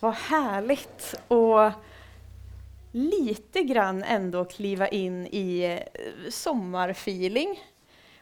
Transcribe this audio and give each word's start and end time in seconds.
Vad 0.00 0.14
härligt 0.14 1.14
och 1.28 1.70
lite 2.92 3.62
grann 3.62 4.02
ändå 4.02 4.44
kliva 4.44 4.88
in 4.88 5.26
i 5.26 5.62
eh, 5.94 6.30
sommarfeeling. 6.30 7.60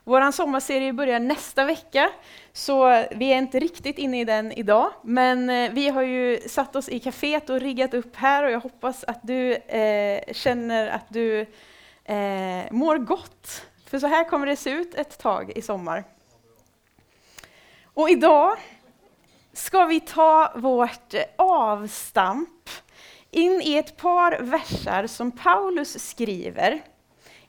Vår 0.04 0.32
sommarserie 0.32 0.92
börjar 0.92 1.20
nästa 1.20 1.64
vecka, 1.64 2.10
så 2.52 3.04
vi 3.10 3.32
är 3.32 3.38
inte 3.38 3.58
riktigt 3.58 3.98
inne 3.98 4.20
i 4.20 4.24
den 4.24 4.52
idag. 4.52 4.92
Men 5.02 5.50
eh, 5.50 5.70
vi 5.72 5.88
har 5.88 6.02
ju 6.02 6.40
satt 6.48 6.76
oss 6.76 6.88
i 6.88 6.98
kaféet 6.98 7.50
och 7.50 7.60
riggat 7.60 7.94
upp 7.94 8.16
här 8.16 8.44
och 8.44 8.50
jag 8.50 8.60
hoppas 8.60 9.04
att 9.04 9.20
du 9.22 9.54
eh, 9.54 10.32
känner 10.32 10.88
att 10.88 11.06
du 11.08 11.40
eh, 12.04 12.64
mår 12.70 12.98
gott. 12.98 13.66
För 13.86 13.98
så 13.98 14.06
här 14.06 14.24
kommer 14.24 14.46
det 14.46 14.56
se 14.56 14.70
ut 14.70 14.94
ett 14.94 15.18
tag 15.18 15.52
i 15.56 15.62
sommar. 15.62 16.04
Och 17.94 18.10
idag 18.10 18.56
ska 19.54 19.84
vi 19.84 20.00
ta 20.00 20.52
vårt 20.56 21.14
avstamp 21.36 22.70
in 23.30 23.62
i 23.64 23.76
ett 23.76 23.96
par 23.96 24.38
versar 24.40 25.06
som 25.06 25.32
Paulus 25.32 26.08
skriver 26.08 26.82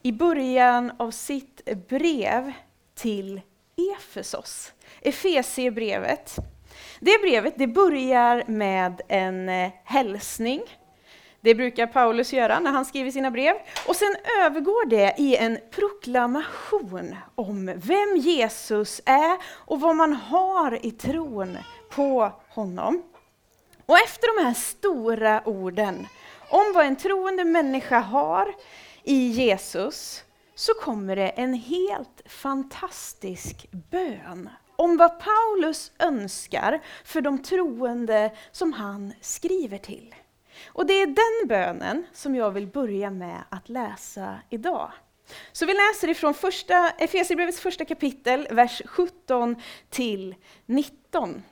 i 0.01 0.11
början 0.11 0.91
av 0.97 1.11
sitt 1.11 1.87
brev 1.87 2.53
till 2.95 3.41
Efesos, 3.97 4.73
Efesiebrevet. 5.01 6.35
Det 6.99 7.21
brevet 7.21 7.53
det 7.57 7.67
börjar 7.67 8.43
med 8.47 9.01
en 9.07 9.49
eh, 9.49 9.71
hälsning. 9.83 10.61
Det 11.41 11.55
brukar 11.55 11.87
Paulus 11.87 12.33
göra 12.33 12.59
när 12.59 12.71
han 12.71 12.85
skriver 12.85 13.11
sina 13.11 13.31
brev. 13.31 13.55
Och 13.87 13.95
sen 13.95 14.15
övergår 14.41 14.89
det 14.89 15.15
i 15.17 15.35
en 15.35 15.57
proklamation 15.71 17.15
om 17.35 17.65
vem 17.65 18.17
Jesus 18.17 19.01
är 19.05 19.37
och 19.45 19.81
vad 19.81 19.95
man 19.95 20.13
har 20.13 20.85
i 20.85 20.91
tron 20.91 21.57
på 21.95 22.31
honom. 22.49 23.03
Och 23.85 23.97
efter 23.97 24.37
de 24.37 24.45
här 24.45 24.53
stora 24.53 25.41
orden 25.45 26.07
om 26.49 26.71
vad 26.75 26.85
en 26.85 26.95
troende 26.95 27.45
människa 27.45 27.99
har 27.99 28.55
i 29.03 29.27
Jesus, 29.27 30.23
så 30.55 30.73
kommer 30.73 31.15
det 31.15 31.29
en 31.29 31.53
helt 31.53 32.21
fantastisk 32.25 33.67
bön 33.71 34.49
om 34.75 34.97
vad 34.97 35.19
Paulus 35.19 35.91
önskar 35.99 36.81
för 37.03 37.21
de 37.21 37.43
troende 37.43 38.31
som 38.51 38.73
han 38.73 39.13
skriver 39.21 39.77
till. 39.77 40.15
Och 40.67 40.85
det 40.85 40.93
är 40.93 41.07
den 41.07 41.47
bönen 41.47 42.05
som 42.13 42.35
jag 42.35 42.51
vill 42.51 42.67
börja 42.67 43.09
med 43.09 43.43
att 43.49 43.69
läsa 43.69 44.39
idag. 44.49 44.91
Så 45.51 45.65
vi 45.65 45.73
läser 45.73 46.09
ifrån 46.09 46.33
första, 46.33 46.89
Efesierbrevets 46.89 47.59
första 47.59 47.85
kapitel, 47.85 48.47
vers 48.51 48.81
17 48.85 49.55
till 49.89 50.35
19. 50.65 51.43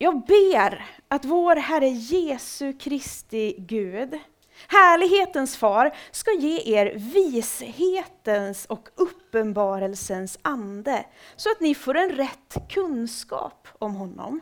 Jag 0.00 0.26
ber 0.26 0.86
att 1.08 1.24
vår 1.24 1.56
Herre 1.56 1.88
Jesu 1.88 2.72
Kristi 2.72 3.54
Gud, 3.58 4.18
härlighetens 4.68 5.56
far, 5.56 5.96
ska 6.10 6.32
ge 6.32 6.78
er 6.78 6.92
vishetens 6.94 8.66
och 8.66 8.88
uppenbarelsens 8.94 10.38
ande, 10.42 11.04
så 11.36 11.50
att 11.50 11.60
ni 11.60 11.74
får 11.74 11.96
en 11.96 12.10
rätt 12.10 12.56
kunskap 12.68 13.68
om 13.78 13.94
honom. 13.94 14.40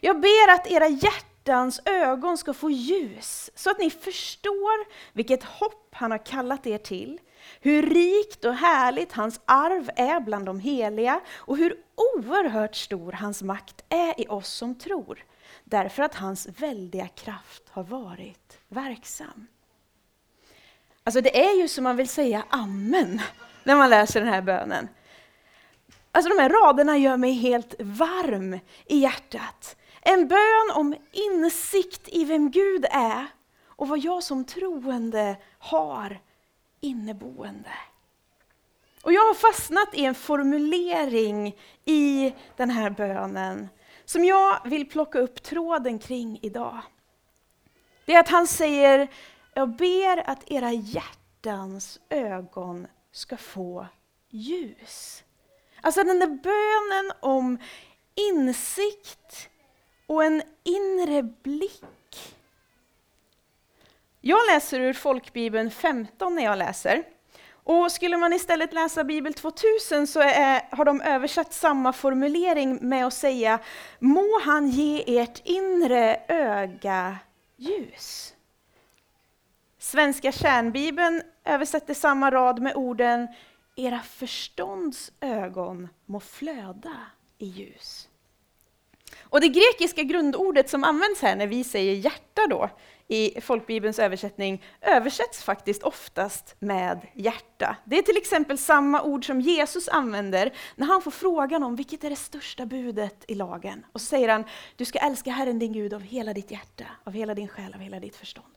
Jag 0.00 0.20
ber 0.20 0.52
att 0.52 0.66
era 0.66 0.88
hjärtans 0.88 1.80
ögon 1.84 2.38
ska 2.38 2.54
få 2.54 2.70
ljus, 2.70 3.50
så 3.54 3.70
att 3.70 3.78
ni 3.78 3.90
förstår 3.90 4.86
vilket 5.12 5.44
hopp 5.44 5.88
han 5.92 6.10
har 6.10 6.26
kallat 6.26 6.66
er 6.66 6.78
till, 6.78 7.18
hur 7.60 7.82
rikt 7.82 8.44
och 8.44 8.54
härligt 8.54 9.12
hans 9.12 9.40
arv 9.44 9.90
är 9.96 10.20
bland 10.20 10.46
de 10.46 10.60
heliga 10.60 11.20
och 11.30 11.56
hur 11.56 11.76
oerhört 11.94 12.76
stor 12.76 13.12
hans 13.12 13.42
makt 13.42 13.84
är 13.88 14.20
i 14.20 14.26
oss 14.28 14.48
som 14.48 14.74
tror, 14.74 15.24
därför 15.64 16.02
att 16.02 16.14
hans 16.14 16.48
väldiga 16.48 17.08
kraft 17.08 17.62
har 17.70 17.82
varit 17.82 18.58
verksam. 18.68 19.46
Alltså 21.04 21.20
det 21.20 21.44
är 21.44 21.60
ju 21.60 21.68
som 21.68 21.84
man 21.84 21.96
vill 21.96 22.08
säga 22.08 22.44
amen 22.48 23.20
när 23.64 23.76
man 23.76 23.90
läser 23.90 24.20
den 24.20 24.28
här 24.28 24.42
bönen. 24.42 24.88
Alltså 26.12 26.28
de 26.28 26.42
här 26.42 26.48
raderna 26.48 26.98
gör 26.98 27.16
mig 27.16 27.32
helt 27.32 27.74
varm 27.78 28.58
i 28.86 28.98
hjärtat. 28.98 29.76
En 30.00 30.28
bön 30.28 30.70
om 30.74 30.94
insikt 31.12 32.08
i 32.08 32.24
vem 32.24 32.50
Gud 32.50 32.86
är 32.90 33.26
och 33.66 33.88
vad 33.88 33.98
jag 33.98 34.22
som 34.22 34.44
troende 34.44 35.36
har 35.58 36.20
inneboende. 36.80 37.72
Och 39.02 39.12
jag 39.12 39.20
har 39.20 39.34
fastnat 39.34 39.94
i 39.94 40.04
en 40.04 40.14
formulering 40.14 41.56
i 41.84 42.34
den 42.56 42.70
här 42.70 42.90
bönen 42.90 43.68
som 44.04 44.24
jag 44.24 44.60
vill 44.64 44.88
plocka 44.88 45.18
upp 45.18 45.42
tråden 45.42 45.98
kring 45.98 46.38
idag. 46.42 46.82
Det 48.04 48.14
är 48.14 48.20
att 48.20 48.28
han 48.28 48.46
säger, 48.46 49.08
jag 49.54 49.76
ber 49.76 50.30
att 50.30 50.50
era 50.50 50.72
hjärtans 50.72 52.00
ögon 52.08 52.86
ska 53.12 53.36
få 53.36 53.86
ljus. 54.30 55.24
Alltså 55.80 56.04
den 56.04 56.18
där 56.18 56.26
bönen 56.26 57.12
om 57.20 57.58
insikt 58.14 59.48
och 60.06 60.24
en 60.24 60.42
inre 60.64 61.22
blick 61.22 61.82
jag 64.28 64.46
läser 64.54 64.80
ur 64.80 64.92
folkbibeln 64.92 65.70
15 65.70 66.34
när 66.34 66.44
jag 66.44 66.58
läser. 66.58 67.04
Och 67.50 67.92
skulle 67.92 68.16
man 68.16 68.32
istället 68.32 68.72
läsa 68.72 69.04
Bibel 69.04 69.34
2000 69.34 70.06
så 70.06 70.20
är, 70.20 70.76
har 70.76 70.84
de 70.84 71.00
översatt 71.00 71.52
samma 71.52 71.92
formulering 71.92 72.78
med 72.80 73.06
att 73.06 73.14
säga 73.14 73.58
Må 73.98 74.40
han 74.40 74.68
ge 74.68 75.20
ert 75.20 75.42
inre 75.44 76.20
öga 76.28 77.18
ljus. 77.56 78.34
Svenska 79.78 80.32
kärnbibeln 80.32 81.22
översätter 81.44 81.94
samma 81.94 82.30
rad 82.30 82.62
med 82.62 82.76
orden 82.76 83.28
Era 83.76 84.00
förstånds 84.00 85.12
ögon 85.20 85.88
må 86.06 86.20
flöda 86.20 86.96
i 87.38 87.46
ljus. 87.46 88.08
Och 89.30 89.40
det 89.40 89.48
grekiska 89.48 90.02
grundordet 90.02 90.70
som 90.70 90.84
används 90.84 91.22
här 91.22 91.36
när 91.36 91.46
vi 91.46 91.64
säger 91.64 91.94
hjärta 91.94 92.46
då, 92.50 92.70
i 93.08 93.40
folkbibelns 93.40 93.98
översättning 93.98 94.64
översätts 94.80 95.42
faktiskt 95.42 95.82
oftast 95.82 96.56
med 96.58 97.06
hjärta. 97.14 97.76
Det 97.84 97.98
är 97.98 98.02
till 98.02 98.16
exempel 98.16 98.58
samma 98.58 99.02
ord 99.02 99.26
som 99.26 99.40
Jesus 99.40 99.88
använder 99.88 100.52
när 100.76 100.86
han 100.86 101.02
får 101.02 101.10
frågan 101.10 101.62
om 101.62 101.76
vilket 101.76 102.04
är 102.04 102.10
det 102.10 102.16
största 102.16 102.66
budet 102.66 103.24
i 103.28 103.34
lagen. 103.34 103.86
Och 103.92 104.00
så 104.00 104.06
säger 104.06 104.28
han, 104.28 104.44
du 104.76 104.84
ska 104.84 104.98
älska 104.98 105.30
Herren 105.30 105.58
din 105.58 105.72
Gud 105.72 105.94
av 105.94 106.00
hela 106.00 106.32
ditt 106.32 106.50
hjärta, 106.50 106.84
av 107.04 107.12
hela 107.12 107.34
din 107.34 107.48
själ, 107.48 107.74
av 107.74 107.80
hela 107.80 108.00
ditt 108.00 108.16
förstånd. 108.16 108.54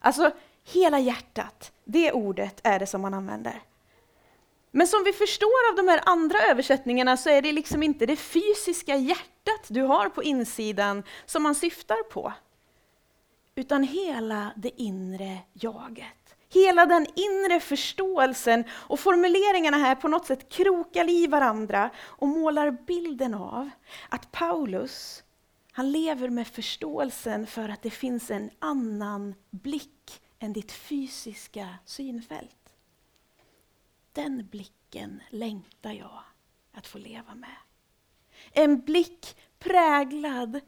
Alltså, 0.00 0.30
hela 0.72 0.98
hjärtat, 0.98 1.72
det 1.84 2.12
ordet 2.12 2.60
är 2.64 2.78
det 2.78 2.86
som 2.86 3.00
man 3.00 3.14
använder. 3.14 3.62
Men 4.74 4.86
som 4.86 5.04
vi 5.04 5.12
förstår 5.12 5.70
av 5.70 5.76
de 5.76 5.88
här 5.88 6.00
andra 6.06 6.38
översättningarna 6.38 7.16
så 7.16 7.30
är 7.30 7.42
det 7.42 7.52
liksom 7.52 7.82
inte 7.82 8.06
det 8.06 8.16
fysiska 8.16 8.96
hjärtat 8.96 9.66
du 9.68 9.82
har 9.82 10.08
på 10.08 10.22
insidan 10.22 11.02
som 11.26 11.42
man 11.42 11.54
syftar 11.54 12.02
på 12.02 12.32
utan 13.54 13.82
hela 13.82 14.52
det 14.56 14.82
inre 14.82 15.38
jaget. 15.52 16.36
Hela 16.48 16.86
den 16.86 17.06
inre 17.14 17.60
förståelsen 17.60 18.64
och 18.70 19.00
formuleringarna 19.00 19.76
här 19.76 19.94
på 19.94 20.08
något 20.08 20.26
sätt 20.26 20.48
krokar 20.48 21.10
i 21.10 21.26
varandra 21.26 21.90
och 21.98 22.28
målar 22.28 22.70
bilden 22.70 23.34
av 23.34 23.70
att 24.08 24.32
Paulus, 24.32 25.22
han 25.72 25.92
lever 25.92 26.28
med 26.28 26.46
förståelsen 26.46 27.46
för 27.46 27.68
att 27.68 27.82
det 27.82 27.90
finns 27.90 28.30
en 28.30 28.50
annan 28.58 29.34
blick 29.50 30.22
än 30.38 30.52
ditt 30.52 30.72
fysiska 30.72 31.68
synfält. 31.84 32.61
Den 34.12 34.48
blicken 34.50 35.22
längtar 35.30 35.92
jag 35.92 36.22
att 36.72 36.86
få 36.86 36.98
leva 36.98 37.34
med. 37.34 37.56
En 38.52 38.80
blick 38.80 39.36
präglad 39.58 40.60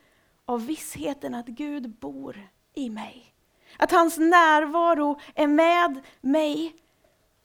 av 0.45 0.67
vissheten 0.67 1.35
att 1.35 1.47
Gud 1.47 1.91
bor 1.91 2.49
i 2.75 2.91
mig. 2.91 3.35
Att 3.79 3.91
hans 3.91 4.19
närvaro 4.19 5.21
är 5.35 5.47
med 5.47 6.01
mig 6.21 6.77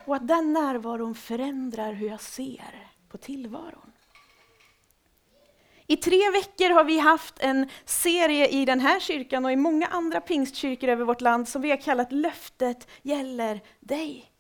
och 0.05 0.15
att 0.15 0.27
den 0.27 0.53
närvaron 0.53 1.15
förändrar 1.15 1.93
hur 1.93 2.09
jag 2.09 2.21
ser 2.21 2.87
på 3.09 3.17
tillvaron. 3.17 3.91
I 5.87 5.97
tre 5.97 6.31
veckor 6.31 6.69
har 6.69 6.83
vi 6.83 6.99
haft 6.99 7.39
en 7.39 7.69
serie 7.85 8.47
i 8.47 8.65
den 8.65 8.79
här 8.79 8.99
kyrkan 8.99 9.45
och 9.45 9.51
i 9.51 9.55
många 9.55 9.87
andra 9.87 10.21
pingstkyrkor 10.21 10.89
över 10.89 11.05
vårt 11.05 11.21
land 11.21 11.47
som 11.47 11.61
vi 11.61 11.69
har 11.69 11.77
kallat 11.77 12.11
Löftet 12.11 12.87
gäller 13.01 13.61
dig. 13.79 14.31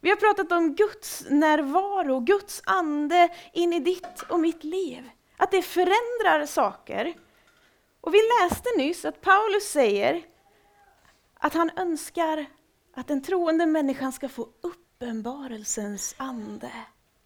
Vi 0.00 0.10
har 0.10 0.16
pratat 0.16 0.52
om 0.52 0.74
Guds 0.74 1.24
närvaro, 1.30 2.20
Guds 2.20 2.62
ande 2.64 3.28
in 3.52 3.72
i 3.72 3.80
ditt 3.80 4.22
och 4.28 4.40
mitt 4.40 4.64
liv. 4.64 5.10
Att 5.36 5.50
det 5.50 5.62
förändrar 5.62 6.46
saker. 6.46 7.14
Och 8.00 8.14
vi 8.14 8.18
läste 8.42 8.68
nyss 8.76 9.04
att 9.04 9.20
Paulus 9.20 9.64
säger 9.64 10.26
att 11.34 11.54
han 11.54 11.70
önskar 11.76 12.46
att 12.94 13.08
den 13.08 13.22
troende 13.22 13.66
människan 13.66 14.12
ska 14.12 14.28
få 14.28 14.48
uppenbarelsens 14.60 16.14
ande 16.18 16.72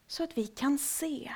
så 0.06 0.24
att 0.24 0.38
vi 0.38 0.46
kan 0.46 0.78
se 0.78 1.32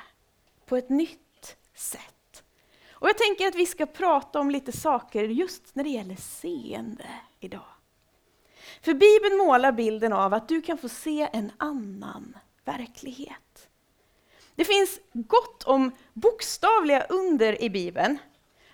på 0.65 0.77
ett 0.77 0.89
nytt 0.89 1.57
sätt. 1.75 2.43
Och 2.91 3.09
jag 3.09 3.17
tänker 3.17 3.47
att 3.47 3.55
vi 3.55 3.65
ska 3.65 3.85
prata 3.85 4.39
om 4.39 4.51
lite 4.51 4.71
saker 4.71 5.23
just 5.23 5.75
när 5.75 5.83
det 5.83 5.89
gäller 5.89 6.15
seende 6.15 7.09
idag. 7.39 7.76
För 8.81 8.93
Bibeln 8.93 9.37
målar 9.37 9.71
bilden 9.71 10.13
av 10.13 10.33
att 10.33 10.47
du 10.47 10.61
kan 10.61 10.77
få 10.77 10.89
se 10.89 11.29
en 11.33 11.51
annan 11.57 12.37
verklighet. 12.65 13.69
Det 14.55 14.65
finns 14.65 14.99
gott 15.13 15.63
om 15.63 15.91
bokstavliga 16.13 17.03
under 17.09 17.61
i 17.63 17.69
Bibeln. 17.69 18.17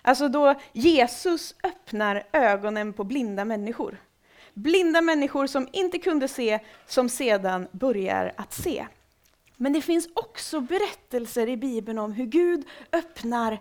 Alltså 0.02 0.28
då 0.28 0.54
Jesus 0.72 1.54
öppnar 1.62 2.26
ögonen 2.32 2.92
på 2.92 3.04
blinda 3.04 3.44
människor. 3.44 4.02
Blinda 4.54 5.00
människor 5.00 5.46
som 5.46 5.68
inte 5.72 5.98
kunde 5.98 6.28
se, 6.28 6.60
som 6.86 7.08
sedan 7.08 7.68
börjar 7.72 8.32
att 8.36 8.54
se. 8.54 8.86
Men 9.56 9.72
det 9.72 9.82
finns 9.82 10.08
också 10.14 10.60
berättelser 10.60 11.48
i 11.48 11.56
Bibeln 11.56 11.98
om 11.98 12.12
hur 12.12 12.26
Gud 12.26 12.64
öppnar 12.92 13.58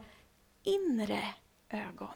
inre 0.63 1.19
ögon. 1.69 2.13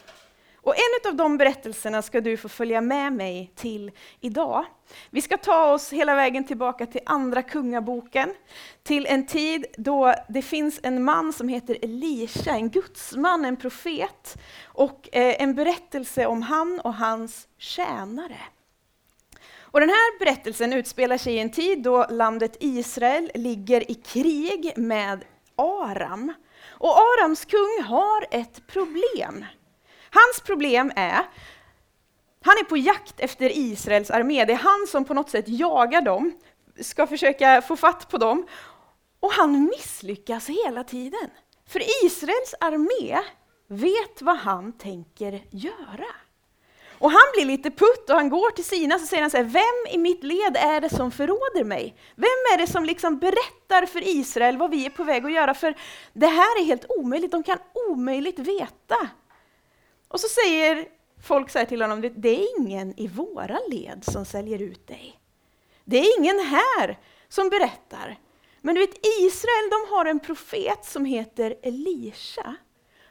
Och 0.67 0.75
en 0.75 1.11
av 1.11 1.15
de 1.15 1.37
berättelserna 1.37 2.01
ska 2.01 2.21
du 2.21 2.37
få 2.37 2.49
följa 2.49 2.81
med 2.81 3.13
mig 3.13 3.51
till 3.55 3.91
idag. 4.19 4.65
Vi 5.09 5.21
ska 5.21 5.37
ta 5.37 5.73
oss 5.73 5.93
hela 5.93 6.15
vägen 6.15 6.43
tillbaka 6.43 6.85
till 6.85 7.01
Andra 7.05 7.41
Kungaboken, 7.41 8.33
till 8.83 9.05
en 9.05 9.25
tid 9.25 9.65
då 9.77 10.13
det 10.29 10.41
finns 10.41 10.79
en 10.83 11.03
man 11.03 11.33
som 11.33 11.47
heter 11.47 11.77
Elisha, 11.81 12.51
en 12.51 12.69
gudsman, 12.69 13.45
en 13.45 13.55
profet, 13.57 14.37
och 14.65 15.09
eh, 15.11 15.41
en 15.41 15.55
berättelse 15.55 16.25
om 16.25 16.41
han 16.41 16.79
och 16.79 16.93
hans 16.93 17.47
tjänare. 17.57 18.39
Och 19.59 19.79
den 19.79 19.89
här 19.89 20.19
berättelsen 20.19 20.73
utspelar 20.73 21.17
sig 21.17 21.33
i 21.33 21.39
en 21.39 21.51
tid 21.51 21.83
då 21.83 22.05
landet 22.09 22.57
Israel 22.59 23.31
ligger 23.33 23.91
i 23.91 23.95
krig 23.95 24.73
med 24.77 25.25
Aram. 25.55 26.33
Och 26.67 26.97
Arams 26.97 27.45
kung 27.45 27.83
har 27.83 28.25
ett 28.31 28.67
problem. 28.67 29.45
Hans 30.17 30.41
problem 30.41 30.91
är, 30.95 31.25
han 32.43 32.57
är 32.57 32.63
på 32.63 32.77
jakt 32.77 33.19
efter 33.19 33.57
Israels 33.57 34.11
armé. 34.11 34.45
Det 34.45 34.53
är 34.53 34.57
han 34.57 34.87
som 34.87 35.05
på 35.05 35.13
något 35.13 35.29
sätt 35.29 35.45
jagar 35.47 36.01
dem, 36.01 36.33
ska 36.81 37.07
försöka 37.07 37.61
få 37.61 37.75
fatt 37.75 38.09
på 38.09 38.17
dem. 38.17 38.47
Och 39.19 39.31
han 39.31 39.63
misslyckas 39.63 40.49
hela 40.49 40.83
tiden. 40.83 41.29
För 41.67 42.05
Israels 42.05 42.55
armé 42.59 43.19
vet 43.67 44.21
vad 44.21 44.37
han 44.37 44.71
tänker 44.71 45.41
göra. 45.51 46.15
Och 46.99 47.11
han 47.11 47.21
blir 47.33 47.45
lite 47.45 47.71
putt 47.71 48.09
och 48.09 48.15
han 48.15 48.29
går 48.29 48.51
till 48.51 48.65
sina 48.65 48.99
så 48.99 49.05
säger 49.05 49.21
han 49.21 49.31
så 49.31 49.37
här, 49.37 49.43
vem 49.43 49.93
i 49.93 49.97
mitt 49.97 50.23
led 50.23 50.57
är 50.57 50.81
det 50.81 50.89
som 50.89 51.11
förråder 51.11 51.63
mig? 51.63 51.95
Vem 52.15 52.53
är 52.53 52.57
det 52.57 52.67
som 52.67 52.85
liksom 52.85 53.19
berättar 53.19 53.85
för 53.85 54.07
Israel 54.07 54.57
vad 54.57 54.71
vi 54.71 54.85
är 54.85 54.89
på 54.89 55.03
väg 55.03 55.25
att 55.25 55.31
göra? 55.31 55.53
För 55.53 55.75
det 56.13 56.27
här 56.27 56.61
är 56.61 56.65
helt 56.65 56.85
omöjligt, 56.89 57.31
de 57.31 57.43
kan 57.43 57.57
omöjligt 57.89 58.39
veta. 58.39 59.09
Och 60.07 60.19
så 60.19 60.27
säger 60.27 60.87
folk 61.23 61.49
så 61.49 61.65
till 61.65 61.81
honom, 61.81 62.01
det 62.15 62.29
är 62.29 62.59
ingen 62.59 62.99
i 62.99 63.07
våra 63.07 63.59
led 63.69 64.03
som 64.03 64.25
säljer 64.25 64.61
ut 64.61 64.87
dig. 64.87 65.19
Det 65.85 65.97
är 65.97 66.19
ingen 66.19 66.39
här 66.39 66.99
som 67.29 67.49
berättar. 67.49 68.19
Men 68.61 68.75
du 68.75 68.81
vet, 68.81 69.05
Israel 69.19 69.69
de 69.69 69.95
har 69.95 70.05
en 70.05 70.19
profet 70.19 70.85
som 70.85 71.05
heter 71.05 71.55
Elisha. 71.61 72.55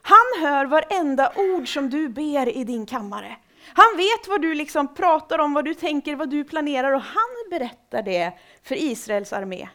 Han 0.02 0.42
hör 0.42 0.66
varenda 0.66 1.32
ord 1.36 1.74
som 1.74 1.90
du 1.90 2.08
ber 2.08 2.56
i 2.56 2.64
din 2.64 2.86
kammare. 2.86 3.36
Han 3.74 3.96
vet 3.96 4.28
vad 4.28 4.42
du 4.42 4.54
liksom 4.54 4.94
pratar 4.94 5.38
om, 5.38 5.54
vad 5.54 5.64
du 5.64 5.74
tänker, 5.74 6.16
vad 6.16 6.30
du 6.30 6.44
planerar 6.44 6.92
och 6.92 7.00
han 7.00 7.50
berättar 7.50 8.02
det 8.02 8.32
för 8.62 8.74
Israels 8.74 9.32
armé. 9.32 9.68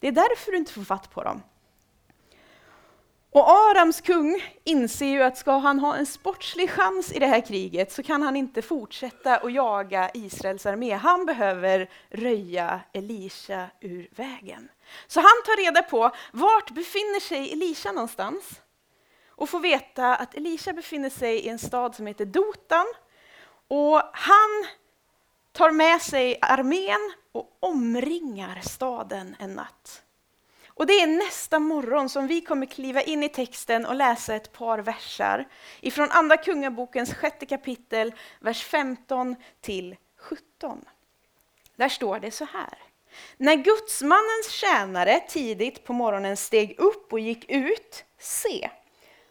Det 0.00 0.08
är 0.08 0.12
därför 0.12 0.50
du 0.52 0.58
inte 0.58 0.72
får 0.72 0.82
fatt 0.82 1.10
på 1.10 1.22
dem. 1.22 1.42
Och 3.32 3.50
Arams 3.50 4.00
kung 4.00 4.42
inser 4.64 5.06
ju 5.06 5.22
att 5.22 5.38
ska 5.38 5.52
han 5.58 5.78
ha 5.78 5.96
en 5.96 6.06
sportslig 6.06 6.70
chans 6.70 7.12
i 7.12 7.18
det 7.18 7.26
här 7.26 7.40
kriget 7.40 7.92
så 7.92 8.02
kan 8.02 8.22
han 8.22 8.36
inte 8.36 8.62
fortsätta 8.62 9.36
att 9.36 9.52
jaga 9.52 10.10
Israels 10.14 10.66
armé. 10.66 10.92
Han 10.92 11.26
behöver 11.26 11.90
röja 12.08 12.80
Elisha 12.92 13.66
ur 13.80 14.08
vägen. 14.16 14.68
Så 15.06 15.20
han 15.20 15.42
tar 15.44 15.64
reda 15.64 15.82
på 15.82 16.10
vart 16.32 16.70
befinner 16.70 17.20
sig 17.20 17.52
Elisha 17.52 17.92
någonstans 17.92 18.60
och 19.28 19.48
får 19.48 19.60
veta 19.60 20.16
att 20.16 20.34
Elisha 20.34 20.72
befinner 20.72 21.10
sig 21.10 21.36
i 21.36 21.48
en 21.48 21.58
stad 21.58 21.94
som 21.94 22.06
heter 22.06 22.24
Dotan 22.24 22.86
och 23.68 24.02
han 24.12 24.66
tar 25.52 25.70
med 25.70 26.02
sig 26.02 26.38
armén 26.42 27.12
och 27.32 27.58
omringar 27.60 28.60
staden 28.62 29.36
en 29.38 29.54
natt. 29.54 30.02
Och 30.74 30.86
det 30.86 30.92
är 30.92 31.06
nästa 31.06 31.58
morgon 31.58 32.08
som 32.08 32.26
vi 32.26 32.40
kommer 32.40 32.66
kliva 32.66 33.02
in 33.02 33.22
i 33.22 33.28
texten 33.28 33.86
och 33.86 33.94
läsa 33.94 34.34
ett 34.34 34.52
par 34.52 34.78
versar 34.78 35.48
ifrån 35.80 36.10
Andra 36.10 36.36
Kungabokens 36.36 37.14
sjätte 37.14 37.46
kapitel, 37.46 38.14
vers 38.40 38.64
15 38.64 39.36
till 39.60 39.96
17. 40.18 40.84
Där 41.76 41.88
står 41.88 42.18
det 42.18 42.30
så 42.30 42.44
här. 42.44 42.78
När 43.36 43.54
gudsmannens 43.54 44.50
tjänare 44.50 45.20
tidigt 45.28 45.84
på 45.84 45.92
morgonen 45.92 46.36
steg 46.36 46.78
upp 46.78 47.12
och 47.12 47.20
gick 47.20 47.50
ut, 47.50 48.04
se, 48.18 48.70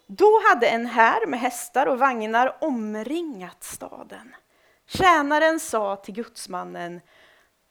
då 0.07 0.41
hade 0.47 0.67
en 0.67 0.85
här 0.85 1.25
med 1.25 1.39
hästar 1.39 1.85
och 1.85 1.99
vagnar 1.99 2.57
omringat 2.61 3.63
staden. 3.63 4.35
Tjänaren 4.87 5.59
sa 5.59 5.95
till 5.95 6.13
gudsmannen, 6.13 7.01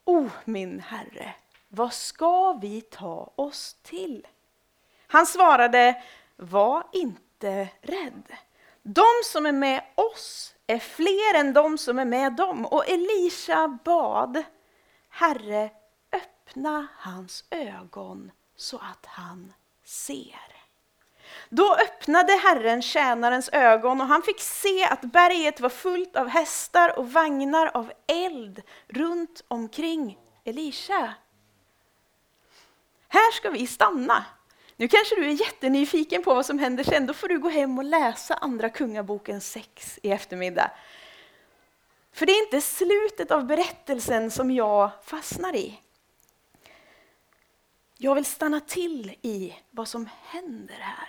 O 0.05 0.31
min 0.45 0.81
herre, 0.81 1.35
vad 1.69 1.93
ska 1.93 2.53
vi 2.53 2.81
ta 2.81 3.33
oss 3.37 3.77
till? 3.83 4.27
Han 5.07 5.27
svarade, 5.27 6.03
var 6.37 6.87
inte 6.93 7.69
rädd. 7.81 8.37
De 8.83 9.07
som 9.25 9.47
är 9.47 9.53
med 9.53 9.83
oss 9.95 10.55
är 10.67 10.79
fler 10.79 11.41
än 11.41 11.53
de 11.53 11.79
som 11.79 11.99
är 11.99 12.05
med 12.05 12.33
dem. 12.33 12.67
Och 12.67 12.89
Elisha 12.89 13.79
bad, 13.85 14.43
Herre, 15.09 15.71
öppna 16.13 16.87
hans 16.97 17.45
ögon 17.51 18.31
så 18.57 18.77
att 18.77 19.07
han 19.07 19.53
ser. 19.85 20.59
Då 21.49 21.75
öppnade 21.75 22.33
Herren 22.33 22.83
tjänarens 22.83 23.49
ögon 23.53 24.01
och 24.01 24.07
han 24.07 24.23
fick 24.23 24.41
se 24.41 24.85
att 24.85 25.01
berget 25.01 25.61
var 25.61 25.69
fullt 25.69 26.17
av 26.17 26.29
hästar 26.29 26.99
och 26.99 27.13
vagnar 27.13 27.71
av 27.75 27.93
eld 28.07 28.63
runt 28.89 29.45
omkring 29.49 30.19
Elisha. 30.45 31.15
Här 33.09 33.33
ska 33.33 33.51
vi 33.51 33.67
stanna. 33.67 34.25
Nu 34.77 34.89
kanske 34.89 35.15
du 35.15 35.25
är 35.25 35.41
jättenyfiken 35.41 36.23
på 36.23 36.35
vad 36.35 36.47
som 36.47 36.59
händer 36.59 36.85
sen. 36.85 37.07
Då 37.07 37.15
får 37.15 37.29
du 37.29 37.39
gå 37.39 37.49
hem 37.49 37.79
och 37.79 37.85
läsa 37.85 38.35
Andra 38.35 38.71
Kungaboken 38.71 39.41
6 39.41 39.99
i 40.03 40.11
eftermiddag. 40.11 40.71
För 42.13 42.27
det 42.27 42.33
är 42.33 42.45
inte 42.45 42.61
slutet 42.61 43.31
av 43.31 43.47
berättelsen 43.47 44.31
som 44.31 44.51
jag 44.51 44.91
fastnar 45.05 45.57
i. 45.57 45.81
Jag 47.97 48.15
vill 48.15 48.25
stanna 48.25 48.61
till 48.61 49.17
i 49.23 49.55
vad 49.71 49.89
som 49.89 50.09
händer 50.25 50.75
här. 50.75 51.09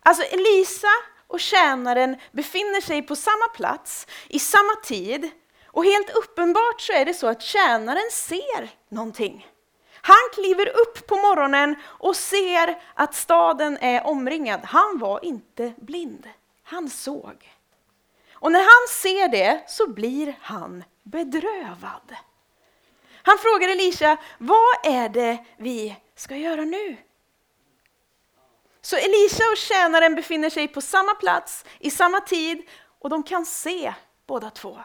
Alltså 0.00 0.22
Elisa 0.24 0.88
och 1.26 1.40
tjänaren 1.40 2.16
befinner 2.32 2.80
sig 2.80 3.02
på 3.02 3.16
samma 3.16 3.48
plats, 3.54 4.06
i 4.28 4.38
samma 4.38 4.74
tid. 4.84 5.30
Och 5.66 5.84
helt 5.84 6.10
uppenbart 6.10 6.80
så 6.80 6.92
är 6.92 7.04
det 7.04 7.14
så 7.14 7.26
att 7.26 7.42
tjänaren 7.42 8.10
ser 8.10 8.70
någonting. 8.88 9.46
Han 10.06 10.30
kliver 10.34 10.68
upp 10.68 11.06
på 11.06 11.16
morgonen 11.16 11.76
och 11.84 12.16
ser 12.16 12.82
att 12.94 13.14
staden 13.14 13.78
är 13.80 14.06
omringad. 14.06 14.60
Han 14.64 14.98
var 14.98 15.24
inte 15.24 15.74
blind, 15.76 16.28
han 16.62 16.90
såg. 16.90 17.52
Och 18.32 18.52
när 18.52 18.58
han 18.58 18.88
ser 18.88 19.28
det 19.28 19.64
så 19.68 19.88
blir 19.90 20.38
han 20.40 20.84
bedrövad. 21.02 22.16
Han 23.22 23.38
frågar 23.38 23.68
Elisha, 23.68 24.16
vad 24.38 24.86
är 24.86 25.08
det 25.08 25.44
vi 25.56 25.96
ska 26.14 26.36
göra 26.36 26.64
nu? 26.64 26.96
Så 28.80 28.96
Elisha 28.96 29.44
och 29.52 29.56
tjänaren 29.56 30.14
befinner 30.14 30.50
sig 30.50 30.68
på 30.68 30.80
samma 30.80 31.14
plats, 31.14 31.64
i 31.78 31.90
samma 31.90 32.20
tid 32.20 32.62
och 32.98 33.10
de 33.10 33.22
kan 33.22 33.46
se 33.46 33.94
båda 34.26 34.50
två. 34.50 34.80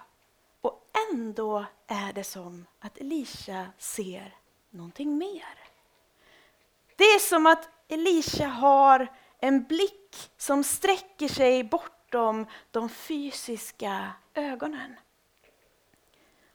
Och 0.62 0.90
ändå 1.12 1.66
är 1.88 2.14
det 2.14 2.24
som 2.24 2.66
att 2.80 2.98
Elisha 2.98 3.66
ser 3.78 4.39
någonting 4.70 5.18
mer. 5.18 5.60
Det 6.96 7.04
är 7.04 7.20
som 7.20 7.46
att 7.46 7.70
Elisha 7.88 8.48
har 8.48 9.08
en 9.40 9.64
blick 9.64 10.32
som 10.38 10.64
sträcker 10.64 11.28
sig 11.28 11.64
bortom 11.64 12.46
de 12.72 12.90
fysiska 12.90 14.12
ögonen. 14.34 14.96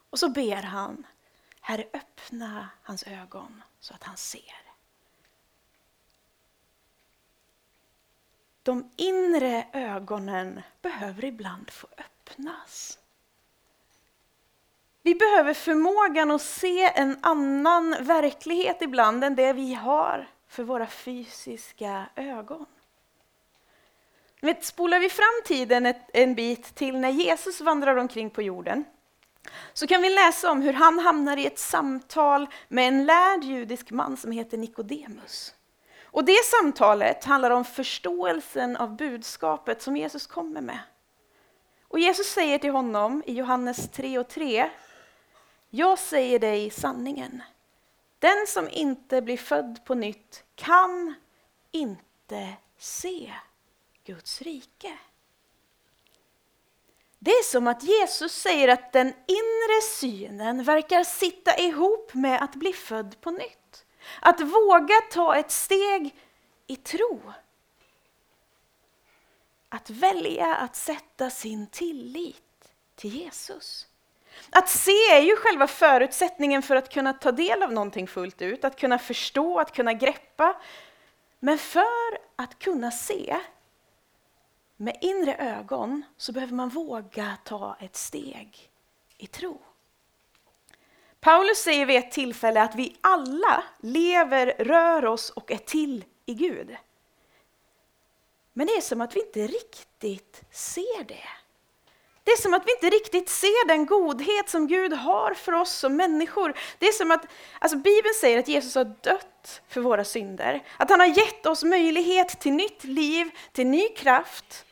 Och 0.09 0.19
så 0.19 0.29
ber 0.29 0.61
han, 0.61 1.07
Herre 1.61 1.87
öppna 1.93 2.69
hans 2.83 3.03
ögon 3.03 3.63
så 3.79 3.93
att 3.93 4.03
han 4.03 4.17
ser. 4.17 4.61
De 8.63 8.91
inre 8.95 9.67
ögonen 9.73 10.61
behöver 10.81 11.25
ibland 11.25 11.71
få 11.71 11.87
öppnas. 11.97 12.99
Vi 15.05 15.15
behöver 15.15 15.53
förmågan 15.53 16.31
att 16.31 16.41
se 16.41 16.91
en 16.95 17.17
annan 17.21 17.95
verklighet 17.99 18.81
ibland 18.81 19.23
än 19.23 19.35
det 19.35 19.53
vi 19.53 19.73
har 19.73 20.27
för 20.47 20.63
våra 20.63 20.87
fysiska 20.87 22.05
ögon. 22.15 22.65
Men 24.41 24.55
spolar 24.61 24.99
vi 24.99 25.09
fram 25.09 25.41
tiden 25.45 25.85
ett, 25.85 26.09
en 26.13 26.35
bit 26.35 26.75
till 26.75 26.99
när 26.99 27.09
Jesus 27.09 27.61
vandrar 27.61 27.95
omkring 27.95 28.29
på 28.29 28.41
jorden 28.41 28.85
så 29.73 29.87
kan 29.87 30.01
vi 30.01 30.09
läsa 30.09 30.51
om 30.51 30.61
hur 30.61 30.73
han 30.73 30.99
hamnar 30.99 31.37
i 31.37 31.45
ett 31.45 31.59
samtal 31.59 32.47
med 32.67 32.87
en 32.87 33.05
lärd 33.05 33.43
judisk 33.43 33.91
man 33.91 34.17
som 34.17 34.31
heter 34.31 34.57
Nikodemus. 34.57 35.55
Och 36.03 36.25
det 36.25 36.45
samtalet 36.45 37.25
handlar 37.25 37.51
om 37.51 37.65
förståelsen 37.65 38.75
av 38.75 38.95
budskapet 38.95 39.81
som 39.81 39.97
Jesus 39.97 40.27
kommer 40.27 40.61
med. 40.61 40.79
Och 41.87 41.99
Jesus 41.99 42.27
säger 42.27 42.57
till 42.57 42.71
honom 42.71 43.23
i 43.25 43.33
Johannes 43.33 43.89
3 43.89 44.19
och 44.19 44.27
3. 44.27 44.69
Jag 45.77 45.99
säger 45.99 46.39
dig 46.39 46.69
sanningen. 46.69 47.43
Den 48.19 48.47
som 48.47 48.69
inte 48.69 49.21
blir 49.21 49.37
född 49.37 49.85
på 49.85 49.95
nytt 49.95 50.43
kan 50.55 51.15
inte 51.71 52.53
se 52.77 53.33
Guds 54.03 54.41
rike. 54.41 54.97
Det 57.19 57.31
är 57.31 57.43
som 57.43 57.67
att 57.67 57.83
Jesus 57.83 58.31
säger 58.33 58.67
att 58.67 58.93
den 58.93 59.07
inre 59.07 59.81
synen 59.91 60.63
verkar 60.63 61.03
sitta 61.03 61.57
ihop 61.57 62.13
med 62.13 62.43
att 62.43 62.55
bli 62.55 62.73
född 62.73 63.21
på 63.21 63.31
nytt. 63.31 63.85
Att 64.19 64.41
våga 64.41 65.01
ta 65.11 65.35
ett 65.35 65.51
steg 65.51 66.15
i 66.67 66.75
tro. 66.75 67.33
Att 69.69 69.89
välja 69.89 70.55
att 70.55 70.75
sätta 70.75 71.29
sin 71.29 71.67
tillit 71.67 72.73
till 72.95 73.15
Jesus. 73.15 73.87
Att 74.49 74.69
se 74.69 75.11
är 75.11 75.21
ju 75.21 75.35
själva 75.35 75.67
förutsättningen 75.67 76.61
för 76.61 76.75
att 76.75 76.93
kunna 76.93 77.13
ta 77.13 77.31
del 77.31 77.63
av 77.63 77.73
någonting 77.73 78.07
fullt 78.07 78.41
ut, 78.41 78.63
att 78.63 78.79
kunna 78.79 78.99
förstå, 78.99 79.59
att 79.59 79.71
kunna 79.71 79.93
greppa. 79.93 80.61
Men 81.39 81.57
för 81.57 82.17
att 82.35 82.59
kunna 82.59 82.91
se 82.91 83.37
med 84.77 84.97
inre 85.01 85.35
ögon 85.35 86.03
så 86.17 86.31
behöver 86.31 86.53
man 86.53 86.69
våga 86.69 87.37
ta 87.43 87.77
ett 87.79 87.95
steg 87.95 88.71
i 89.17 89.27
tro. 89.27 89.61
Paulus 91.19 91.57
säger 91.57 91.85
vid 91.85 91.97
ett 91.97 92.11
tillfälle 92.11 92.61
att 92.61 92.75
vi 92.75 92.95
alla 93.01 93.63
lever, 93.79 94.53
rör 94.59 95.05
oss 95.05 95.29
och 95.29 95.51
är 95.51 95.57
till 95.57 96.05
i 96.25 96.33
Gud. 96.33 96.77
Men 98.53 98.67
det 98.67 98.73
är 98.73 98.81
som 98.81 99.01
att 99.01 99.15
vi 99.15 99.19
inte 99.19 99.47
riktigt 99.47 100.41
ser 100.51 101.03
det. 101.03 101.27
Det 102.25 102.31
är 102.31 102.41
som 102.41 102.53
att 102.53 102.67
vi 102.67 102.71
inte 102.71 102.89
riktigt 102.89 103.29
ser 103.29 103.67
den 103.67 103.85
godhet 103.85 104.49
som 104.49 104.67
Gud 104.67 104.93
har 104.93 105.33
för 105.33 105.51
oss 105.51 105.71
som 105.71 105.95
människor. 105.95 106.57
Det 106.79 106.87
är 106.87 106.91
som 106.91 107.11
att, 107.11 107.25
alltså 107.59 107.77
Bibeln 107.77 108.13
säger 108.21 108.39
att 108.39 108.47
Jesus 108.47 108.75
har 108.75 108.95
dött 109.01 109.61
för 109.67 109.81
våra 109.81 110.03
synder. 110.03 110.63
Att 110.77 110.89
han 110.89 110.99
har 110.99 111.07
gett 111.07 111.45
oss 111.45 111.63
möjlighet 111.63 112.39
till 112.39 112.53
nytt 112.53 112.83
liv, 112.83 113.29
till 113.51 113.67
ny 113.67 113.89
kraft. 113.89 114.65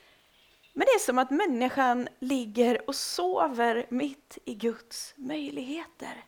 Men 0.74 0.86
det 0.86 0.92
är 0.92 1.00
som 1.00 1.20
att 1.20 1.32
människan 1.32 2.08
ligger 2.20 2.90
och 2.90 2.96
sover 2.96 3.86
mitt 3.90 4.38
i 4.46 4.56
Guds 4.56 5.14
möjligheter. 5.16 6.26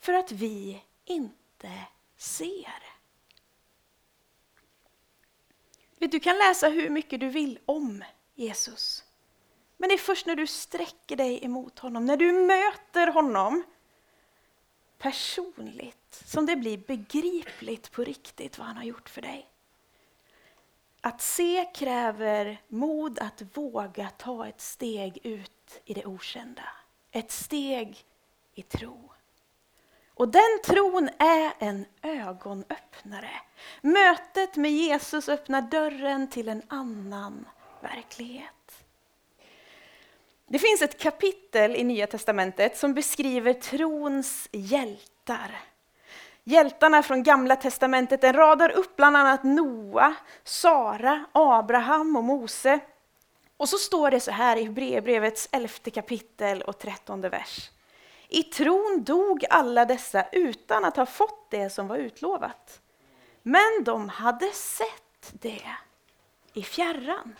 För 0.00 0.12
att 0.12 0.32
vi 0.32 0.82
inte 1.04 1.70
ser. 2.18 2.82
Du 5.98 6.20
kan 6.20 6.38
läsa 6.38 6.68
hur 6.68 6.90
mycket 6.90 7.20
du 7.20 7.28
vill 7.28 7.58
om 7.66 8.04
Jesus. 8.34 9.04
Men 9.78 9.88
det 9.88 9.94
är 9.94 9.98
först 9.98 10.26
när 10.26 10.36
du 10.36 10.46
sträcker 10.46 11.16
dig 11.16 11.44
emot 11.44 11.78
honom, 11.78 12.04
när 12.04 12.16
du 12.16 12.32
möter 12.32 13.06
honom 13.06 13.64
personligt, 14.98 16.22
som 16.24 16.46
det 16.46 16.56
blir 16.56 16.78
begripligt 16.78 17.90
på 17.92 18.04
riktigt 18.04 18.58
vad 18.58 18.66
han 18.66 18.76
har 18.76 18.84
gjort 18.84 19.08
för 19.08 19.22
dig. 19.22 19.50
Att 21.00 21.22
se 21.22 21.70
kräver 21.74 22.62
mod 22.68 23.18
att 23.18 23.42
våga 23.54 24.10
ta 24.10 24.48
ett 24.48 24.60
steg 24.60 25.18
ut 25.22 25.80
i 25.84 25.94
det 25.94 26.06
okända. 26.06 26.68
Ett 27.10 27.30
steg 27.30 28.04
i 28.54 28.62
tro. 28.62 29.12
Och 30.14 30.28
den 30.28 30.60
tron 30.64 31.08
är 31.18 31.52
en 31.58 31.86
ögonöppnare. 32.02 33.30
Mötet 33.80 34.56
med 34.56 34.72
Jesus 34.72 35.28
öppnar 35.28 35.62
dörren 35.62 36.30
till 36.30 36.48
en 36.48 36.62
annan 36.68 37.48
verklighet. 37.80 38.57
Det 40.50 40.58
finns 40.58 40.82
ett 40.82 40.98
kapitel 40.98 41.76
i 41.76 41.84
Nya 41.84 42.06
Testamentet 42.06 42.76
som 42.76 42.94
beskriver 42.94 43.52
trons 43.52 44.48
hjältar. 44.52 45.60
Hjältarna 46.44 47.02
från 47.02 47.22
Gamla 47.22 47.56
Testamentet 47.56 48.20
den 48.20 48.32
radar 48.32 48.70
upp 48.70 48.96
bland 48.96 49.16
annat 49.16 49.44
Noa, 49.44 50.14
Sara, 50.44 51.24
Abraham 51.32 52.16
och 52.16 52.24
Mose. 52.24 52.80
Och 53.56 53.68
så 53.68 53.78
står 53.78 54.10
det 54.10 54.20
så 54.20 54.30
här 54.30 54.56
i 54.56 54.64
Hebreerbrevets 54.64 55.48
elfte 55.52 55.90
kapitel 55.90 56.62
och 56.62 56.78
trettonde 56.78 57.28
vers. 57.28 57.70
I 58.28 58.42
tron 58.42 59.04
dog 59.04 59.44
alla 59.50 59.84
dessa 59.84 60.26
utan 60.32 60.84
att 60.84 60.96
ha 60.96 61.06
fått 61.06 61.50
det 61.50 61.70
som 61.70 61.88
var 61.88 61.96
utlovat. 61.96 62.80
Men 63.42 63.84
de 63.84 64.08
hade 64.08 64.50
sett 64.52 65.32
det 65.32 65.62
i 66.52 66.62
fjärran. 66.62 67.36